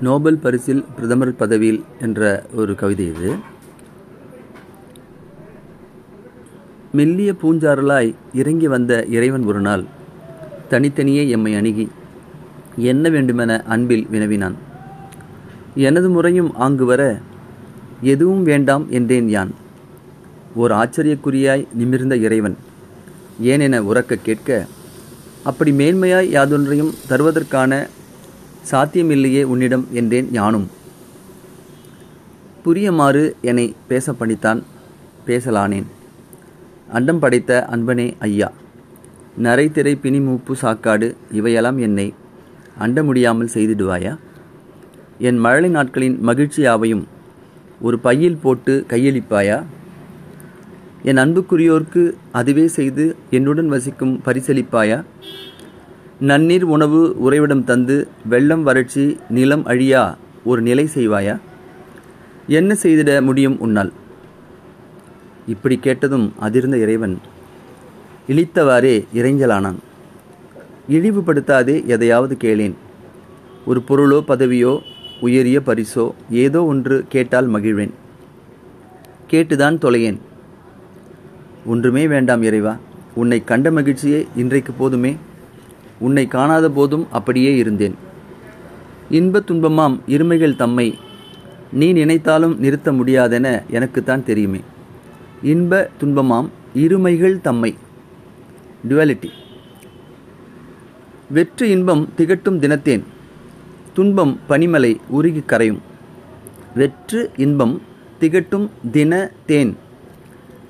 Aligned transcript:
Nobel 0.00 0.38
பரிசில் 0.38 0.84
பிரதமர் 0.96 1.36
பதவியில் 1.36 1.84
என்ற 2.00 2.46
ஒரு 2.54 2.74
கவிதை 2.74 3.06
இது. 3.06 3.36
மெல்லிய 6.92 7.34
பூஞ்சாரலாய் 7.42 8.14
இறங்கி 8.34 8.68
வந்த 8.68 9.04
இறைவன் 9.10 9.44
ஒரு 9.44 9.60
நாள் 9.60 9.84
தனித்தனியே 10.68 11.28
எம்மை 11.28 11.54
அணுகி 11.54 11.88
என்ன 12.76 13.08
வேண்டுமென 13.08 13.62
அன்பில் 13.62 14.06
வினவினான். 14.10 14.54
எனது 15.74 16.08
முறையும் 16.08 16.54
ஆங்கு 16.54 16.84
வர 16.84 17.20
எதுவும் 18.00 18.42
வேண்டாம் 18.42 18.86
என்றேன் 18.90 19.28
யான். 19.28 19.54
ஓர் 20.54 20.70
ஆச்சரியக்குறியாய் 20.70 21.66
நிமிர்ந்த 21.74 22.16
இறைவன் 22.16 22.56
ஏனென 23.42 23.80
உறக்க 23.80 24.14
கேட்க 24.22 24.66
அப்படி 25.42 25.72
மேன்மையாய் 25.72 26.32
யாதொன்றையும் 26.32 26.94
தருவதற்கான 27.08 27.88
சாத்தியமில்லையே 28.70 29.42
உன்னிடம் 29.42 29.86
என்றேன் 29.92 30.28
யானும் 30.32 30.66
புரியமாறு 32.64 33.32
என்னை 33.40 33.74
பேச 33.88 34.12
பண்ணித்தான் 34.12 34.64
பேசலானேன். 35.26 35.86
அண்டம் 36.88 37.18
படைத்த 37.18 37.66
அன்பனே 37.70 38.14
ஐயா. 38.18 38.52
நரைத்திரை 39.42 39.98
பிணி 40.00 40.20
மூப்பு 40.20 40.54
சாக்காடு 40.62 41.14
இவையெல்லாம் 41.30 41.78
என்னை 41.78 42.14
அண்ட 42.78 43.02
முடியாமல் 43.02 43.50
செய்திடுவாயா? 43.54 44.16
என் 45.18 45.38
மழலை 45.38 45.70
நாட்களின் 45.70 46.20
மகிழ்ச்சி 46.20 46.62
யாவையும் 46.62 47.06
ஒரு 47.80 47.98
பையில் 47.98 48.42
போட்டு 48.42 48.86
கையளிப்பாயா? 48.88 49.62
என் 51.02 51.16
அன்புக்குரியோர்க்கு 51.16 52.12
அதுவே 52.32 52.66
செய்து 52.66 53.16
என்னுடன் 53.30 53.68
வசிக்கும் 53.68 54.20
பரிசளிப்பாயா? 54.24 55.04
நன்னீர் 56.20 56.62
உணவு 56.62 57.14
உறைவிடம் 57.18 57.64
தந்து 57.64 58.08
வெள்ளம் 58.28 58.62
வறட்சி 58.62 59.20
நிலம் 59.28 59.66
அழியா 59.66 60.16
ஒரு 60.44 60.62
நிலை 60.62 60.88
செய்வாயா? 60.94 61.38
என்ன 62.46 62.76
செய்திட 62.82 63.22
முடியும் 63.22 63.60
உன்னால்? 63.60 63.92
இப்படி 65.46 65.78
கேட்டதும் 65.78 66.32
அதிர்ந்த 66.40 66.74
இறைவன் 66.74 67.18
இழித்தவாறே 68.28 69.04
இறைஞ்சலானான். 69.14 69.74
இழிவுபடுத்தாதே 70.90 71.84
எதையாவது 71.84 72.36
கேளேன். 72.40 72.74
ஒரு 73.66 73.82
பொருளோ 73.88 74.22
பதவியோ 74.28 74.80
உயரிய 75.20 75.60
பரிசோ 75.66 76.12
ஏதோ 76.30 76.64
ஒன்று 76.64 77.04
கேட்டால் 77.08 77.50
மகிழ்வேன். 77.50 77.92
கேட்டுதான் 79.30 79.78
தொலையேன். 79.78 80.18
ஒன்றுமே 81.66 82.08
வேண்டாம் 82.08 82.42
இறைவா 82.42 82.76
உன்னை 83.14 83.44
கண்ட 83.44 83.70
மகிழ்ச்சியே 83.70 84.26
இன்றைக்கு 84.36 84.72
போதுமே. 84.72 85.16
உன்னை 85.98 86.26
காணாத 86.26 86.70
போதும் 86.70 87.06
அப்படியே 87.12 87.56
இருந்தேன். 87.56 87.94
இன்ப 89.10 89.40
துன்பமாம் 89.40 90.00
இருமைகள் 90.06 90.56
தம்மை. 90.56 90.98
நீ 91.72 91.92
நினைத்தாலும் 91.92 92.58
நிறுத்த 92.58 92.92
முடியாதென 92.92 93.62
எனக்குத்தான் 93.70 94.24
தெரியுமே. 94.24 94.60
இன்ப 95.42 95.90
துன்பமாம் 96.00 96.48
இருமைகள் 96.74 97.40
தம்மை. 97.40 97.74
டுவாலிட்டி 98.88 99.28
வெற்று 101.30 101.70
இன்பம் 101.70 102.08
திகட்டும் 102.16 102.58
தினத்தேன். 102.58 103.02
துன்பம் 103.94 104.40
பனிமலை 104.48 104.96
உருகி 105.08 105.42
கரையும். 105.46 105.78
வெற்று 106.74 107.30
இன்பம் 107.36 107.82
திகட்டும் 108.20 108.68
தின 108.90 109.30
தேன் 109.46 109.76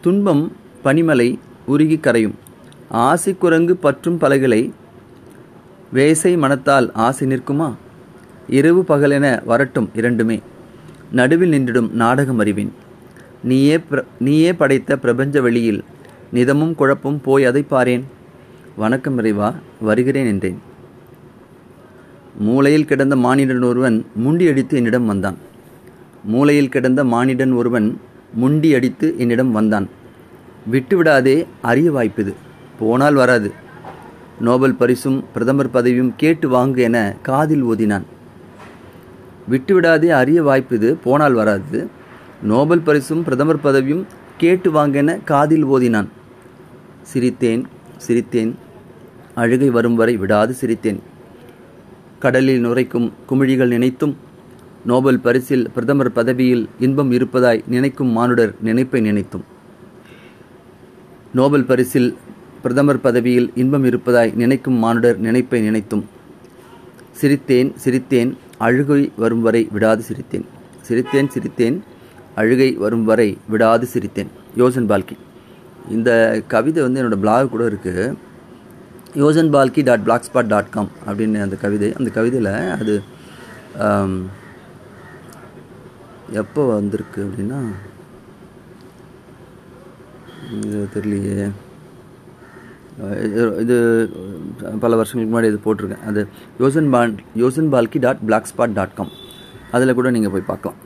துன்பம் 0.01 0.53
பனிமலை 0.85 1.39
உருகி 1.67 1.97
கரையும். 1.97 2.35
ஆசை 2.89 3.37
குரங்கு 3.37 3.77
பற்றும் 3.77 4.19
பலகளை 4.19 4.73
வேசை 5.95 6.39
மனத்தால் 6.39 6.93
ஆசை 6.93 7.29
நிற்குமா? 7.29 7.75
இரவு 8.49 8.85
பகலென 8.89 9.45
வரட்டும் 9.45 9.91
இரண்டுமே. 9.95 10.41
நடுவில் 11.13 11.53
நின்றிடும் 11.53 11.91
நாடகம் 11.91 12.39
அறிவேன். 12.39 12.73
நீயே 13.43 13.77
பிர 13.77 14.03
நீயே 14.19 14.53
படைத்த 14.53 14.97
பிரபஞ்ச 14.97 15.41
வெளியில் 15.41 15.85
நிதமும் 16.33 16.75
குழப்பும் 16.79 17.23
போய் 17.23 17.45
அதை 17.45 17.65
பாரேன். 17.71 18.03
வணக்கம் 18.77 19.19
இறைவா 19.19 19.55
வருகிறேன் 19.81 20.27
என்றேன். 20.27 20.59
மூளையில் 22.39 22.85
கிடந்த 22.85 23.17
மானிடன் 23.17 23.65
ஒருவன் 23.65 24.07
முண்டி 24.15 24.49
அடித்து 24.49 24.77
என்னிடம் 24.77 25.07
வந்தான். 25.07 25.37
மூளையில் 26.25 26.69
கிடந்த 26.69 27.05
மானிடன் 27.05 27.55
ஒருவன் 27.55 28.01
முண்டி 28.35 28.75
அடித்து 28.75 29.15
என்னிடம் 29.19 29.53
வந்தான். 29.53 29.89
விட்டுவிடாதே 30.73 31.47
அரிய 31.63 31.91
வாய்ப்பிது. 31.91 32.35
போனால் 32.79 33.15
வராது. 33.15 33.53
நோபல் 34.41 34.75
பரிசும் 34.75 35.25
பிரதமர் 35.33 35.71
பதவியும் 35.75 36.13
கேட்டு 36.17 36.51
வாங்கு 36.51 36.79
என 36.79 37.17
காதில் 37.23 37.65
ஓதினான் 37.65 38.03
விட்டுவிடாதே 39.51 40.09
அரிய 40.09 40.43
வாய்ப்புது 40.43 40.97
போனால் 41.05 41.33
வராது. 41.33 41.89
நோபல் 42.43 42.81
பரிசும் 42.81 43.23
பிரதமர் 43.23 43.65
பதவியும் 43.65 44.05
கேட்டு 44.37 44.73
வாங்கென 44.73 45.25
காதில் 45.25 45.67
ஓதினான் 45.67 46.09
சிரித்தேன் 47.15 47.65
சிரித்தேன். 48.07 48.55
அழுகை 49.35 49.71
வரும் 49.71 49.95
வரை 49.95 50.17
விடாது 50.17 50.55
சிரித்தேன். 50.61 50.99
கடலில் 52.19 52.67
நுரைக்கும் 52.67 53.13
குமிழிகள் 53.31 53.67
நினைத்தும் 53.67 54.17
நோபல் 54.85 55.21
பரிசில் 55.21 55.71
பிரதமர் 55.75 56.13
பதவியில் 56.13 56.69
இன்பம் 56.79 57.11
இருப்பதாய் 57.11 57.65
நினைக்கும் 57.67 58.09
மானுடர் 58.09 58.55
நினைப்பை 58.61 59.01
நினைத்தும். 59.01 59.45
நோபல் 61.35 61.65
பரிசில் 61.65 62.17
பிரதமர் 62.67 63.05
பதவியில் 63.09 63.49
இன்பம் 63.63 63.85
இருப்பதாய் 63.91 64.33
நினைக்கும் 64.43 64.79
மானுடர் 64.85 65.19
நினைப்பை 65.27 65.59
நினைத்தும் 65.67 66.05
சிரித்தேன் 67.21 67.71
சிரித்தேன் 67.83 68.31
அழுகை 68.67 69.03
வரும் 69.23 69.45
வரை 69.47 69.61
விடாது 69.75 70.03
சிரித்தேன். 70.09 70.47
சிரித்தேன் 70.87 71.29
சிரித்தேன் 71.35 71.77
அழுகை 72.41 72.69
வரும் 72.83 73.05
வரை 73.11 73.29
விடாது 73.53 73.87
சிரித்தேன். 73.93 74.31
யோசன் 74.61 74.89
பால்கி. 74.91 75.17
இந்த 75.97 76.11
கவிதை 76.55 76.81
வந்து 76.85 77.01
என்னோடய 77.01 77.23
பிளாக் 77.25 77.53
கூட 77.53 77.65
இருக்குது 77.71 78.07
Yosan 79.23 79.53
Balki 79.57 79.83
dot 79.89 80.05
blogspot 80.29 80.51
dot 80.55 80.73
com 80.77 80.91
அப்படின்னு 81.07 81.45
அந்த 81.47 81.59
கவிதை. 81.65 81.91
அந்த 81.99 82.11
கவிதையில் 82.17 82.51
அது 82.81 82.97
எப்போ 86.43 86.65
வந்திருக்கு 86.73 87.21
அப்படின்னா 87.27 87.61
இது 90.65 90.81
தெரியலையே. 90.97 91.47
இது 93.63 93.77
பல 94.85 94.97
வருஷங்களுக்கு 95.01 95.33
முன்னாடி 95.33 95.49
இது 95.53 95.59
போட்டிருக்கேன். 95.67 96.05
அது 96.11 96.21
Yosan 96.63 96.91
Bal 96.95 97.15
Yosan 97.43 97.71
Balki 97.75 97.99
dot 98.07 98.23
blogspot 98.53 98.77
dot 98.79 98.95
com 98.99 99.13
அதில் 99.77 99.99
கூட 99.99 100.11
நீங்கள் 100.17 100.35
போய் 100.35 100.51
பார்க்கலாம். 100.53 100.79